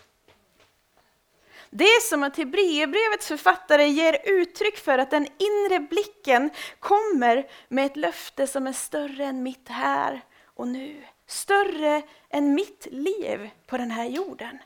Det 1.69 1.83
är 1.83 2.01
som 2.01 2.23
att 2.23 2.37
Hebreerbrevets 2.37 3.27
författare 3.27 3.87
ger 3.87 4.17
uttryck 4.25 4.77
för 4.77 4.97
att 4.97 5.11
den 5.11 5.27
inre 5.37 5.79
blicken 5.79 6.49
kommer 6.79 7.49
med 7.67 7.85
ett 7.85 7.97
löfte 7.97 8.47
som 8.47 8.67
är 8.67 8.73
större 8.73 9.25
än 9.25 9.43
mitt 9.43 9.69
här 9.69 10.21
och 10.43 10.67
nu. 10.67 11.03
Större 11.27 12.01
än 12.29 12.53
mitt 12.53 12.87
liv 12.91 13.49
på 13.67 13.77
den 13.77 13.91
här 13.91 14.05
jorden. 14.05 14.59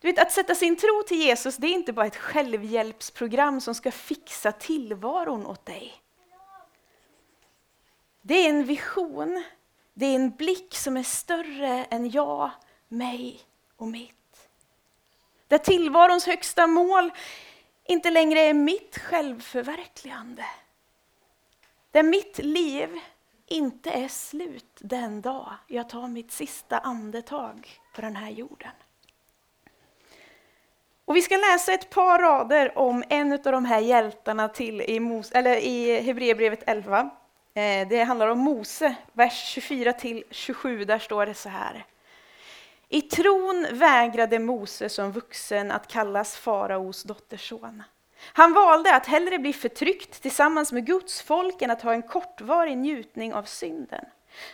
Du 0.00 0.08
vet, 0.08 0.18
att 0.18 0.32
sätta 0.32 0.54
sin 0.54 0.76
tro 0.76 1.02
till 1.06 1.18
Jesus 1.18 1.56
det 1.56 1.66
är 1.66 1.72
inte 1.72 1.92
bara 1.92 2.06
ett 2.06 2.16
självhjälpsprogram 2.16 3.60
som 3.60 3.74
ska 3.74 3.90
fixa 3.90 4.52
tillvaron 4.52 5.46
åt 5.46 5.66
dig. 5.66 5.94
Det 8.22 8.34
är 8.34 8.50
en 8.50 8.64
vision, 8.64 9.44
det 9.94 10.06
är 10.06 10.14
en 10.14 10.30
blick 10.30 10.74
som 10.74 10.96
är 10.96 11.02
större 11.02 11.84
än 11.84 12.10
jag, 12.10 12.50
mig 12.88 13.40
och 13.76 13.88
mitt. 13.88 14.23
Där 15.54 15.58
tillvarons 15.58 16.26
högsta 16.26 16.66
mål 16.66 17.10
inte 17.84 18.10
längre 18.10 18.40
är 18.40 18.54
mitt 18.54 18.98
självförverkligande. 18.98 20.44
Där 21.90 22.02
mitt 22.02 22.38
liv 22.38 22.88
inte 23.46 23.90
är 23.90 24.08
slut 24.08 24.78
den 24.80 25.20
dag 25.20 25.52
jag 25.66 25.88
tar 25.88 26.08
mitt 26.08 26.32
sista 26.32 26.78
andetag 26.78 27.68
på 27.94 28.00
den 28.00 28.16
här 28.16 28.30
jorden. 28.30 28.70
Och 31.04 31.16
vi 31.16 31.22
ska 31.22 31.36
läsa 31.36 31.72
ett 31.72 31.90
par 31.90 32.18
rader 32.18 32.78
om 32.78 33.04
en 33.08 33.32
av 33.32 33.38
de 33.38 33.64
här 33.64 33.80
hjältarna 33.80 34.48
till 34.48 34.80
i, 34.80 35.00
Mos 35.00 35.32
eller 35.32 35.56
i 35.56 36.00
Hebreerbrevet 36.00 36.62
11. 36.66 37.10
Eh, 37.54 37.88
det 37.88 38.04
handlar 38.04 38.28
om 38.28 38.38
Mose, 38.38 38.94
vers 39.12 39.44
24 39.44 39.94
27. 40.30 40.84
Där 40.84 40.98
står 40.98 41.26
det 41.26 41.34
så 41.34 41.48
här. 41.48 41.86
I 42.88 43.02
tron 43.02 43.66
vägrade 43.70 44.38
Mose 44.38 44.88
som 44.88 45.12
vuxen 45.12 45.70
att 45.70 45.88
kallas 45.88 46.36
faraos 46.36 47.02
dotterson. 47.02 47.82
Han 48.32 48.52
valde 48.52 48.96
att 48.96 49.06
hellre 49.06 49.38
bli 49.38 49.52
förtryckt 49.52 50.22
tillsammans 50.22 50.72
med 50.72 50.86
Guds 50.86 51.22
folk 51.22 51.62
än 51.62 51.70
att 51.70 51.82
ha 51.82 51.92
en 51.92 52.02
kortvarig 52.02 52.78
njutning 52.78 53.34
av 53.34 53.42
synden. 53.42 54.04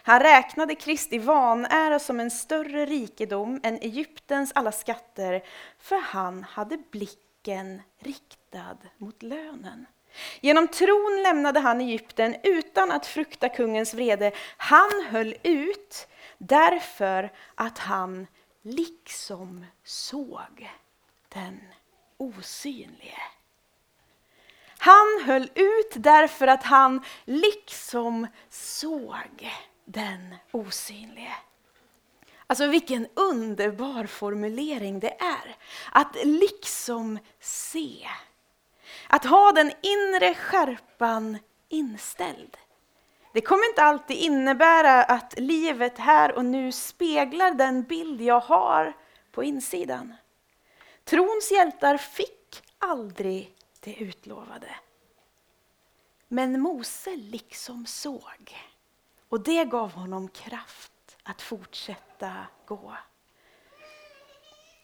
Han 0.03 0.21
räknade 0.21 0.75
Kristi 0.75 1.19
vanära 1.19 1.99
som 1.99 2.21
en 2.21 2.31
större 2.31 2.87
rikedom 2.87 3.61
än 3.63 3.79
Egyptens 3.79 4.53
alla 4.55 4.73
skatter, 4.73 5.43
för 5.79 5.99
han 5.99 6.45
hade 6.45 6.79
blicken 6.91 7.83
riktad 7.99 8.77
mot 8.99 9.23
lönen. 9.23 9.87
Genom 10.41 10.69
tron 10.69 11.23
lämnade 11.23 11.61
han 11.61 11.81
Egypten 11.81 12.37
utan 12.43 12.91
att 12.91 13.07
frukta 13.07 13.49
kungens 13.49 13.95
vrede. 13.95 14.33
Han 14.57 14.91
höll 15.11 15.35
ut 15.43 16.09
därför 16.41 17.33
att 17.55 17.79
han 17.79 18.27
liksom 18.63 19.67
såg 19.85 20.71
den 21.29 21.61
osynlige. 22.17 23.19
Han 24.79 25.23
höll 25.25 25.51
ut 25.55 25.93
därför 25.97 26.47
att 26.47 26.63
han 26.63 27.05
liksom 27.25 28.27
såg 28.49 29.51
den 29.85 30.35
osynlige. 30.51 31.35
Alltså 32.47 32.67
vilken 32.67 33.07
underbar 33.15 34.07
formulering 34.07 35.01
det 35.01 35.21
är. 35.21 35.57
Att 35.93 36.17
liksom 36.25 37.19
se. 37.41 38.09
Att 39.09 39.25
ha 39.25 39.53
den 39.53 39.73
inre 39.81 40.35
skärpan 40.35 41.39
inställd. 41.69 42.57
Det 43.33 43.41
kommer 43.41 43.69
inte 43.69 43.83
alltid 43.83 44.17
innebära 44.17 45.03
att 45.03 45.39
livet 45.39 45.99
här 45.99 46.33
och 46.33 46.45
nu 46.45 46.73
speglar 46.73 47.55
den 47.55 47.83
bild 47.83 48.21
jag 48.21 48.41
har 48.41 48.93
på 49.31 49.45
insidan. 49.45 50.15
Trons 51.05 51.51
hjältar 51.51 51.97
fick 51.97 52.63
aldrig 52.79 53.55
det 53.81 53.95
utlovade. 53.95 54.75
Men 56.29 56.61
Mose 56.61 57.17
liksom 57.17 57.87
såg 57.87 58.57
och 59.29 59.41
det 59.41 59.65
gav 59.65 59.93
honom 59.93 60.29
kraft 60.29 61.17
att 61.23 61.43
fortsätta 61.43 62.33
gå. 62.67 62.97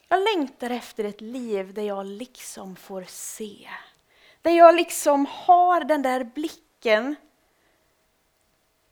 Jag 0.08 0.22
längtar 0.22 0.70
efter 0.70 1.04
ett 1.04 1.20
liv 1.20 1.74
där 1.74 1.82
jag 1.82 2.06
liksom 2.06 2.76
får 2.76 3.04
se. 3.08 3.68
Där 4.42 4.50
jag 4.50 4.74
liksom 4.74 5.26
har 5.26 5.84
den 5.84 6.02
där 6.02 6.24
blicken. 6.24 7.16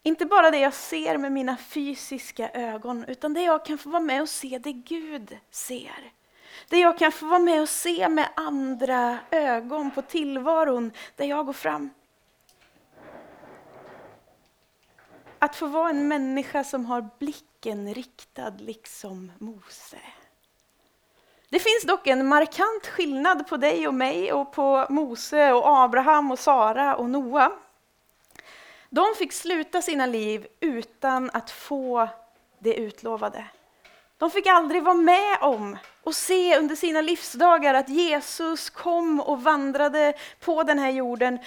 Inte 0.07 0.27
bara 0.27 0.51
det 0.51 0.59
jag 0.59 0.75
ser 0.75 1.19
med 1.19 1.33
mina 1.33 1.57
fysiska 1.57 2.51
ögon, 2.51 3.05
utan 3.09 3.35
det 3.35 3.43
jag 3.43 3.65
kan 3.65 3.79
få 3.79 3.91
vara 3.91 4.03
med 4.03 4.23
och 4.23 4.29
se 4.29 4.59
det 4.59 4.73
Gud 4.73 5.39
ser. 5.51 6.13
Där 6.69 6.79
jag 6.79 6.99
kan 6.99 7.13
få 7.13 7.27
vara 7.27 7.39
med 7.39 7.63
och 7.63 7.69
se 7.69 8.09
med 8.09 8.29
andra 8.37 9.19
ögon 9.31 9.91
på 9.91 10.03
tillvaron 10.03 10.93
där 11.17 11.25
jag 11.25 11.47
går 11.47 11.53
fram. 11.53 11.91
Att 15.39 15.57
få 15.57 15.67
vara 15.67 15.91
en 15.91 16.09
människa 16.09 16.65
som 16.65 16.87
har 16.87 17.09
blicken 17.19 17.95
riktad 17.95 18.53
liksom 18.59 19.33
Mose. 19.39 19.99
Det 21.49 21.59
finns 21.59 21.83
dock 21.85 22.07
en 22.07 22.27
markant 22.27 22.87
skillnad 22.87 23.49
på 23.49 23.57
dig 23.57 23.89
och 23.89 23.95
mig 23.95 24.33
och 24.33 24.53
på 24.53 24.87
Mose 24.91 25.53
och 25.53 25.79
Abraham 25.79 26.31
och 26.31 26.39
Sara 26.39 26.97
och 26.97 27.11
Noa. 27.11 27.53
De 28.95 29.15
fick 29.19 29.33
sluta 29.33 29.83
sina 29.83 30.07
liv 30.07 30.47
utan 30.61 31.31
att 31.33 31.51
få 31.51 32.09
det 32.59 32.75
utlovade. 32.75 33.45
De 34.19 34.31
fick 34.31 34.47
aldrig 34.47 34.83
vara 34.83 34.95
med 34.95 35.39
om 35.41 35.77
och 36.03 36.15
se 36.15 36.59
under 36.59 36.77
sina 36.77 37.01
livsdagar 37.01 37.75
att 37.75 37.89
Jesus 37.89 38.71
kom 38.71 39.21
och 39.21 39.43
vandrade 39.43 40.15
på 40.41 40.63
den 40.63 40.79
här 40.79 40.91
jorden. 40.91 41.39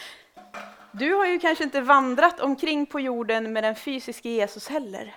Du 0.92 1.14
har 1.14 1.26
ju 1.26 1.40
kanske 1.40 1.64
inte 1.64 1.82
vandrat 1.82 2.40
omkring 2.40 2.86
på 2.86 3.00
jorden 3.00 3.54
med 3.54 3.64
den 3.64 3.76
fysiska 3.76 4.30
Jesus 4.30 4.68
heller. 4.68 5.16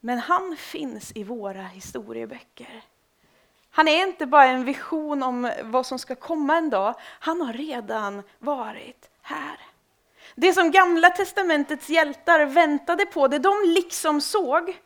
Men 0.00 0.18
han 0.18 0.56
finns 0.56 1.12
i 1.14 1.24
våra 1.24 1.62
historieböcker. 1.62 2.82
Han 3.70 3.88
är 3.88 4.06
inte 4.06 4.26
bara 4.26 4.44
en 4.44 4.64
vision 4.64 5.22
om 5.22 5.52
vad 5.62 5.86
som 5.86 5.98
ska 5.98 6.14
komma 6.14 6.56
en 6.56 6.70
dag, 6.70 6.94
han 7.00 7.40
har 7.40 7.52
redan 7.52 8.22
varit 8.38 9.10
här. 9.22 9.75
Det 10.38 10.52
som 10.52 10.70
Gamla 10.70 11.10
testamentets 11.10 11.88
hjältar 11.88 12.46
väntade 12.46 13.06
på, 13.06 13.28
det 13.28 13.38
de 13.38 13.62
liksom 13.66 14.20
såg, 14.20 14.76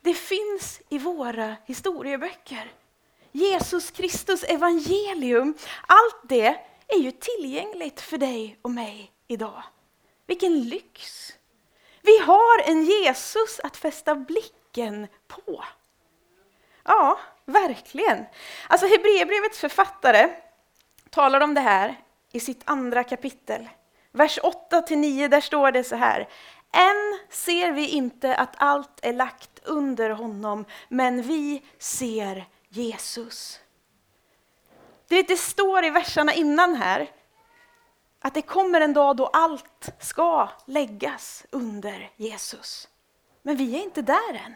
det 0.00 0.14
finns 0.14 0.80
i 0.88 0.98
våra 0.98 1.56
historieböcker. 1.66 2.72
Jesus 3.32 3.90
Kristus 3.90 4.44
evangelium, 4.44 5.54
allt 5.86 6.28
det 6.28 6.56
är 6.88 6.98
ju 6.98 7.10
tillgängligt 7.10 8.00
för 8.00 8.18
dig 8.18 8.58
och 8.62 8.70
mig 8.70 9.12
idag. 9.26 9.62
Vilken 10.26 10.62
lyx! 10.62 11.32
Vi 12.02 12.18
har 12.18 12.70
en 12.70 12.84
Jesus 12.84 13.60
att 13.64 13.76
fästa 13.76 14.14
blicken 14.14 15.06
på. 15.28 15.64
Ja, 16.84 17.20
verkligen. 17.44 18.24
Alltså 18.68 18.86
Hebreerbrevets 18.86 19.58
författare 19.58 20.30
talar 21.10 21.40
om 21.40 21.54
det 21.54 21.60
här 21.60 22.00
i 22.32 22.40
sitt 22.40 22.62
andra 22.64 23.04
kapitel. 23.04 23.68
Vers 24.12 24.38
8-9, 24.70 25.28
där 25.28 25.40
står 25.40 25.72
det 25.72 25.84
så 25.84 25.96
här. 25.96 26.28
Än 26.72 27.18
ser 27.30 27.72
vi 27.72 27.88
inte 27.88 28.36
att 28.36 28.54
allt 28.56 29.00
är 29.02 29.12
lagt 29.12 29.60
under 29.64 30.10
honom, 30.10 30.64
men 30.88 31.22
vi 31.22 31.62
ser 31.78 32.44
Jesus. 32.68 33.60
Det, 35.08 35.22
det 35.22 35.36
står 35.36 35.84
i 35.84 35.90
verserna 35.90 36.34
innan 36.34 36.74
här 36.74 37.10
att 38.20 38.34
det 38.34 38.42
kommer 38.42 38.80
en 38.80 38.92
dag 38.92 39.16
då 39.16 39.26
allt 39.26 39.88
ska 40.00 40.48
läggas 40.66 41.44
under 41.50 42.10
Jesus. 42.16 42.88
Men 43.42 43.56
vi 43.56 43.74
är 43.74 43.82
inte 43.82 44.02
där 44.02 44.34
än. 44.46 44.54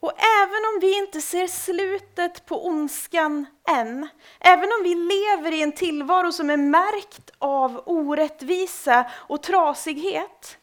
Och 0.00 0.12
även 0.42 0.64
om 0.74 0.78
vi 0.80 0.98
inte 1.14 1.26
ser 1.26 1.46
slutet 1.46 2.46
på 2.46 2.66
ondskan 2.66 3.46
än, 3.68 4.08
även 4.40 4.64
om 4.64 4.82
vi 4.82 4.94
lever 4.94 5.52
i 5.52 5.62
en 5.62 5.72
tillvaro 5.72 6.32
som 6.32 6.50
är 6.50 6.56
märkt 6.56 7.30
av 7.38 7.82
orättvisa 7.86 9.10
och 9.12 9.42
trasighet, 9.42 10.58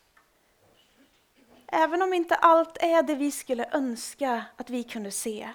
även 1.68 2.02
om 2.02 2.14
inte 2.14 2.36
allt 2.36 2.78
är 2.78 3.04
det 3.04 3.16
vi 3.16 3.32
skulle 3.32 3.70
önska 3.72 4.46
att 4.58 4.70
vi 4.70 4.84
kunde 4.84 5.12
se, 5.12 5.50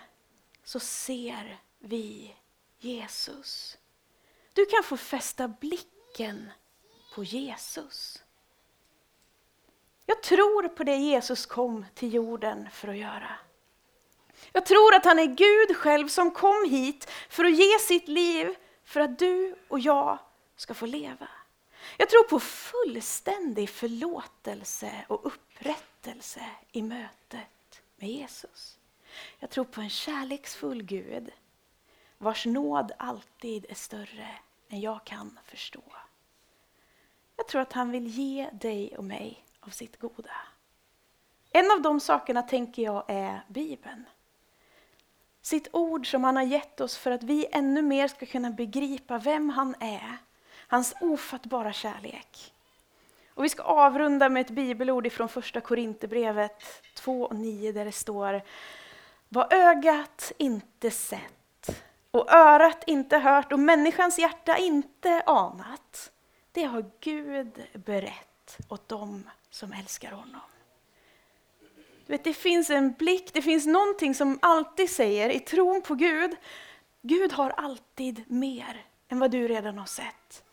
så 0.64 0.80
ser 0.80 1.58
vi 1.78 2.34
Jesus. 2.78 3.78
Du 4.52 4.66
kan 4.66 4.82
få 4.82 4.96
fästa 4.96 5.48
blicken 5.48 6.50
på 7.14 7.24
Jesus. 7.24 8.22
Jag 10.06 10.22
tror 10.22 10.68
på 10.68 10.84
det 10.84 10.96
Jesus 10.96 11.46
kom 11.46 11.84
till 11.94 12.14
jorden 12.14 12.68
för 12.72 12.88
att 12.88 12.96
göra. 12.96 13.45
Jag 14.56 14.66
tror 14.66 14.94
att 14.94 15.04
han 15.04 15.18
är 15.18 15.26
Gud 15.26 15.76
själv 15.76 16.08
som 16.08 16.30
kom 16.30 16.70
hit 16.70 17.10
för 17.28 17.44
att 17.44 17.56
ge 17.56 17.78
sitt 17.78 18.08
liv 18.08 18.54
för 18.84 19.00
att 19.00 19.18
du 19.18 19.54
och 19.68 19.80
jag 19.80 20.18
ska 20.56 20.74
få 20.74 20.86
leva. 20.86 21.28
Jag 21.96 22.10
tror 22.10 22.22
på 22.22 22.40
fullständig 22.40 23.70
förlåtelse 23.70 25.04
och 25.08 25.26
upprättelse 25.26 26.40
i 26.72 26.82
mötet 26.82 27.82
med 27.96 28.10
Jesus. 28.10 28.78
Jag 29.38 29.50
tror 29.50 29.64
på 29.64 29.80
en 29.80 29.90
kärleksfull 29.90 30.82
Gud 30.82 31.30
vars 32.18 32.46
nåd 32.46 32.92
alltid 32.98 33.66
är 33.68 33.74
större 33.74 34.28
än 34.68 34.80
jag 34.80 35.04
kan 35.04 35.38
förstå. 35.44 35.84
Jag 37.36 37.48
tror 37.48 37.60
att 37.60 37.72
han 37.72 37.90
vill 37.90 38.06
ge 38.06 38.50
dig 38.52 38.96
och 38.96 39.04
mig 39.04 39.44
av 39.60 39.70
sitt 39.70 39.98
goda. 39.98 40.36
En 41.50 41.70
av 41.70 41.82
de 41.82 42.00
sakerna 42.00 42.42
tänker 42.42 42.82
jag 42.82 43.04
är 43.08 43.44
Bibeln. 43.48 44.04
Sitt 45.46 45.68
ord 45.72 46.10
som 46.10 46.24
han 46.24 46.36
har 46.36 46.42
gett 46.42 46.80
oss 46.80 46.96
för 46.96 47.10
att 47.10 47.22
vi 47.22 47.46
ännu 47.52 47.82
mer 47.82 48.08
ska 48.08 48.26
kunna 48.26 48.50
begripa 48.50 49.18
vem 49.18 49.50
han 49.50 49.74
är. 49.80 50.16
Hans 50.68 50.94
ofattbara 51.00 51.72
kärlek. 51.72 52.54
Och 53.34 53.44
vi 53.44 53.48
ska 53.48 53.62
avrunda 53.62 54.28
med 54.28 54.40
ett 54.40 54.50
bibelord 54.50 55.12
från 55.12 55.28
första 55.28 55.60
Korinthierbrevet 55.60 56.64
2 56.94 57.22
och 57.22 57.36
9 57.36 57.72
där 57.72 57.84
det 57.84 57.92
står 57.92 58.42
Vad 59.28 59.52
ögat 59.52 60.32
inte 60.38 60.90
sett 60.90 61.82
och 62.10 62.32
örat 62.32 62.84
inte 62.86 63.18
hört 63.18 63.52
och 63.52 63.58
människans 63.58 64.18
hjärta 64.18 64.56
inte 64.56 65.22
anat, 65.26 66.12
det 66.52 66.64
har 66.64 66.90
Gud 67.00 67.66
berett 67.74 68.58
åt 68.68 68.88
dem 68.88 69.30
som 69.50 69.72
älskar 69.72 70.10
honom. 70.10 70.40
Du 72.06 72.12
vet, 72.12 72.24
det 72.24 72.34
finns 72.34 72.70
en 72.70 72.92
blick, 72.92 73.32
det 73.32 73.42
finns 73.42 73.66
någonting 73.66 74.14
som 74.14 74.38
alltid 74.42 74.90
säger 74.90 75.30
i 75.30 75.40
tron 75.40 75.82
på 75.82 75.94
Gud, 75.94 76.36
Gud 77.02 77.32
har 77.32 77.50
alltid 77.50 78.24
mer 78.26 78.86
än 79.08 79.18
vad 79.18 79.30
du 79.30 79.48
redan 79.48 79.78
har 79.78 79.86
sett. 79.86 80.44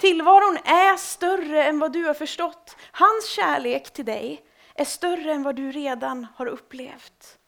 Tillvaron 0.00 0.56
är 0.64 0.96
större 0.96 1.64
än 1.64 1.78
vad 1.78 1.92
du 1.92 2.04
har 2.04 2.14
förstått. 2.14 2.76
Hans 2.92 3.28
kärlek 3.28 3.92
till 3.92 4.04
dig 4.04 4.44
är 4.74 4.84
större 4.84 5.32
än 5.32 5.42
vad 5.42 5.56
du 5.56 5.72
redan 5.72 6.26
har 6.34 6.46
upplevt. 6.46 7.38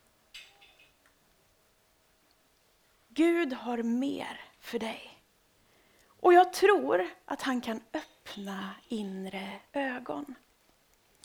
Gud 3.08 3.52
har 3.52 3.82
mer 3.82 4.40
för 4.60 4.78
dig. 4.78 5.22
Och 6.20 6.32
jag 6.32 6.52
tror 6.52 7.08
att 7.24 7.42
han 7.42 7.60
kan 7.60 7.80
öppna 7.94 8.70
inre 8.88 9.60
ögon. 9.72 10.34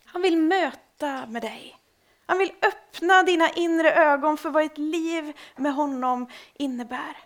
Han 0.05 0.21
vill 0.21 0.37
möta 0.37 0.90
med 1.05 1.41
dig. 1.41 1.77
Han 2.25 2.37
vill 2.37 2.51
öppna 2.61 3.23
dina 3.23 3.49
inre 3.49 3.93
ögon 3.93 4.37
för 4.37 4.49
vad 4.49 4.63
ett 4.63 4.77
liv 4.77 5.33
med 5.55 5.73
honom 5.73 6.27
innebär. 6.53 7.17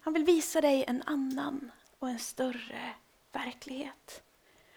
Han 0.00 0.12
vill 0.12 0.24
visa 0.24 0.60
dig 0.60 0.84
en 0.88 1.02
annan 1.06 1.70
och 1.98 2.08
en 2.08 2.18
större 2.18 2.94
verklighet. 3.32 4.22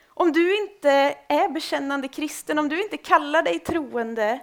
Om 0.08 0.32
du 0.32 0.62
inte 0.62 0.90
är 1.28 1.50
bekännande 1.50 2.08
kristen, 2.08 2.60
om 2.60 2.70
du 2.70 2.84
inte 2.84 2.98
kallar 2.98 3.42
dig 3.42 3.60
troende, 3.60 4.40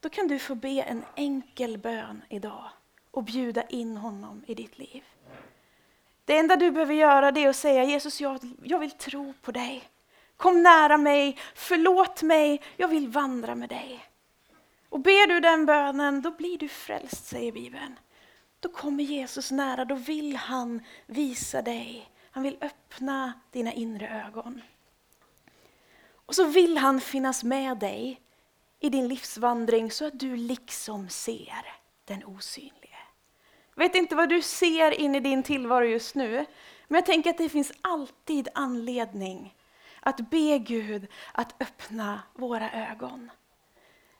då 0.00 0.08
kan 0.08 0.28
du 0.28 0.38
få 0.38 0.54
be 0.54 0.82
en 0.82 1.04
enkel 1.14 1.78
bön 1.78 2.24
idag 2.28 2.70
och 3.10 3.24
bjuda 3.24 3.62
in 3.62 3.96
honom 3.96 4.44
i 4.46 4.54
ditt 4.54 4.78
liv. 4.78 5.04
Det 6.24 6.38
enda 6.38 6.56
du 6.56 6.70
behöver 6.70 6.94
göra 6.94 7.32
det 7.32 7.44
är 7.44 7.48
att 7.48 7.56
säga 7.56 7.84
Jesus, 7.84 8.20
jag, 8.20 8.38
jag 8.62 8.78
vill 8.78 8.90
tro 8.90 9.34
på 9.42 9.52
dig. 9.52 9.90
Kom 10.36 10.62
nära 10.62 10.96
mig, 10.96 11.38
förlåt 11.54 12.22
mig, 12.22 12.62
jag 12.76 12.88
vill 12.88 13.08
vandra 13.08 13.54
med 13.54 13.68
dig. 13.68 14.08
Och 14.88 15.00
ber 15.00 15.26
du 15.26 15.40
den 15.40 15.66
bönen, 15.66 16.22
då 16.22 16.30
blir 16.30 16.58
du 16.58 16.68
frälst, 16.68 17.26
säger 17.26 17.52
Bibeln. 17.52 17.98
Då 18.60 18.68
kommer 18.68 19.04
Jesus 19.04 19.50
nära, 19.50 19.84
då 19.84 19.94
vill 19.94 20.36
han 20.36 20.80
visa 21.06 21.62
dig. 21.62 22.10
Han 22.30 22.42
vill 22.42 22.58
öppna 22.60 23.32
dina 23.50 23.72
inre 23.72 24.24
ögon. 24.26 24.62
Och 26.26 26.34
så 26.34 26.44
vill 26.44 26.78
han 26.78 27.00
finnas 27.00 27.44
med 27.44 27.78
dig 27.78 28.20
i 28.80 28.88
din 28.88 29.08
livsvandring 29.08 29.90
så 29.90 30.06
att 30.06 30.20
du 30.20 30.36
liksom 30.36 31.08
ser 31.08 31.74
den 32.04 32.24
osynlige. 32.24 32.96
Jag 33.74 33.84
vet 33.84 33.94
inte 33.94 34.14
vad 34.14 34.28
du 34.28 34.42
ser 34.42 35.00
in 35.00 35.14
i 35.14 35.20
din 35.20 35.42
tillvaro 35.42 35.84
just 35.84 36.14
nu, 36.14 36.46
men 36.88 36.98
jag 36.98 37.06
tänker 37.06 37.30
att 37.30 37.38
det 37.38 37.48
finns 37.48 37.72
alltid 37.80 38.48
anledning 38.54 39.55
att 40.06 40.30
be 40.30 40.58
Gud 40.58 41.06
att 41.32 41.62
öppna 41.62 42.22
våra 42.34 42.70
ögon. 42.70 43.30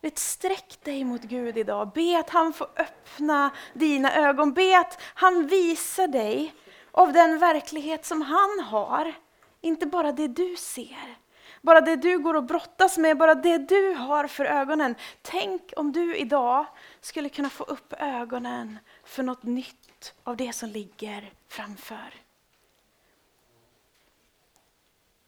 Vet, 0.00 0.18
sträck 0.18 0.78
dig 0.84 1.04
mot 1.04 1.22
Gud 1.22 1.58
idag. 1.58 1.92
Be 1.94 2.18
att 2.18 2.30
han 2.30 2.52
får 2.52 2.68
öppna 2.76 3.50
dina 3.74 4.14
ögon. 4.14 4.52
Be 4.52 4.78
att 4.78 5.02
han 5.14 5.46
visar 5.46 6.08
dig 6.08 6.54
av 6.90 7.12
den 7.12 7.38
verklighet 7.38 8.06
som 8.06 8.22
han 8.22 8.60
har. 8.60 9.14
Inte 9.60 9.86
bara 9.86 10.12
det 10.12 10.28
du 10.28 10.56
ser. 10.56 11.16
Bara 11.62 11.80
det 11.80 11.96
du 11.96 12.18
går 12.18 12.34
och 12.34 12.44
brottas 12.44 12.98
med, 12.98 13.18
bara 13.18 13.34
det 13.34 13.58
du 13.58 13.92
har 13.92 14.26
för 14.26 14.44
ögonen. 14.44 14.94
Tänk 15.22 15.72
om 15.76 15.92
du 15.92 16.16
idag 16.16 16.66
skulle 17.00 17.28
kunna 17.28 17.50
få 17.50 17.64
upp 17.64 17.92
ögonen 17.98 18.78
för 19.04 19.22
något 19.22 19.42
nytt 19.42 20.14
av 20.24 20.36
det 20.36 20.52
som 20.52 20.68
ligger 20.68 21.32
framför. 21.48 22.25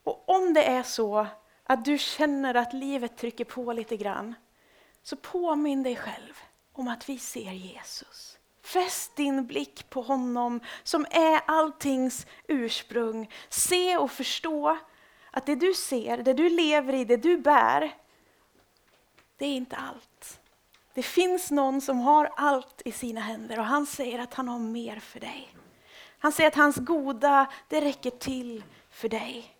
Och 0.08 0.24
om 0.26 0.54
det 0.54 0.64
är 0.64 0.82
så 0.82 1.26
att 1.64 1.84
du 1.84 1.98
känner 1.98 2.54
att 2.54 2.72
livet 2.72 3.16
trycker 3.16 3.44
på 3.44 3.72
lite 3.72 3.96
grann, 3.96 4.34
så 5.02 5.16
påminn 5.16 5.82
dig 5.82 5.96
själv 5.96 6.40
om 6.72 6.88
att 6.88 7.08
vi 7.08 7.18
ser 7.18 7.52
Jesus. 7.52 8.38
Fäst 8.62 9.16
din 9.16 9.46
blick 9.46 9.90
på 9.90 10.02
honom 10.02 10.60
som 10.82 11.06
är 11.10 11.40
alltings 11.46 12.26
ursprung. 12.48 13.30
Se 13.48 13.96
och 13.96 14.10
förstå 14.10 14.78
att 15.30 15.46
det 15.46 15.54
du 15.54 15.74
ser, 15.74 16.18
det 16.18 16.32
du 16.32 16.48
lever 16.48 16.92
i, 16.92 17.04
det 17.04 17.16
du 17.16 17.36
bär, 17.38 17.96
det 19.36 19.46
är 19.46 19.56
inte 19.56 19.76
allt. 19.76 20.40
Det 20.94 21.02
finns 21.02 21.50
någon 21.50 21.80
som 21.80 21.98
har 21.98 22.30
allt 22.36 22.82
i 22.84 22.92
sina 22.92 23.20
händer 23.20 23.58
och 23.58 23.64
han 23.64 23.86
säger 23.86 24.18
att 24.18 24.34
han 24.34 24.48
har 24.48 24.58
mer 24.58 25.00
för 25.00 25.20
dig. 25.20 25.48
Han 26.18 26.32
säger 26.32 26.48
att 26.48 26.56
hans 26.56 26.76
goda, 26.76 27.46
det 27.68 27.80
räcker 27.80 28.10
till 28.10 28.64
för 28.90 29.08
dig. 29.08 29.57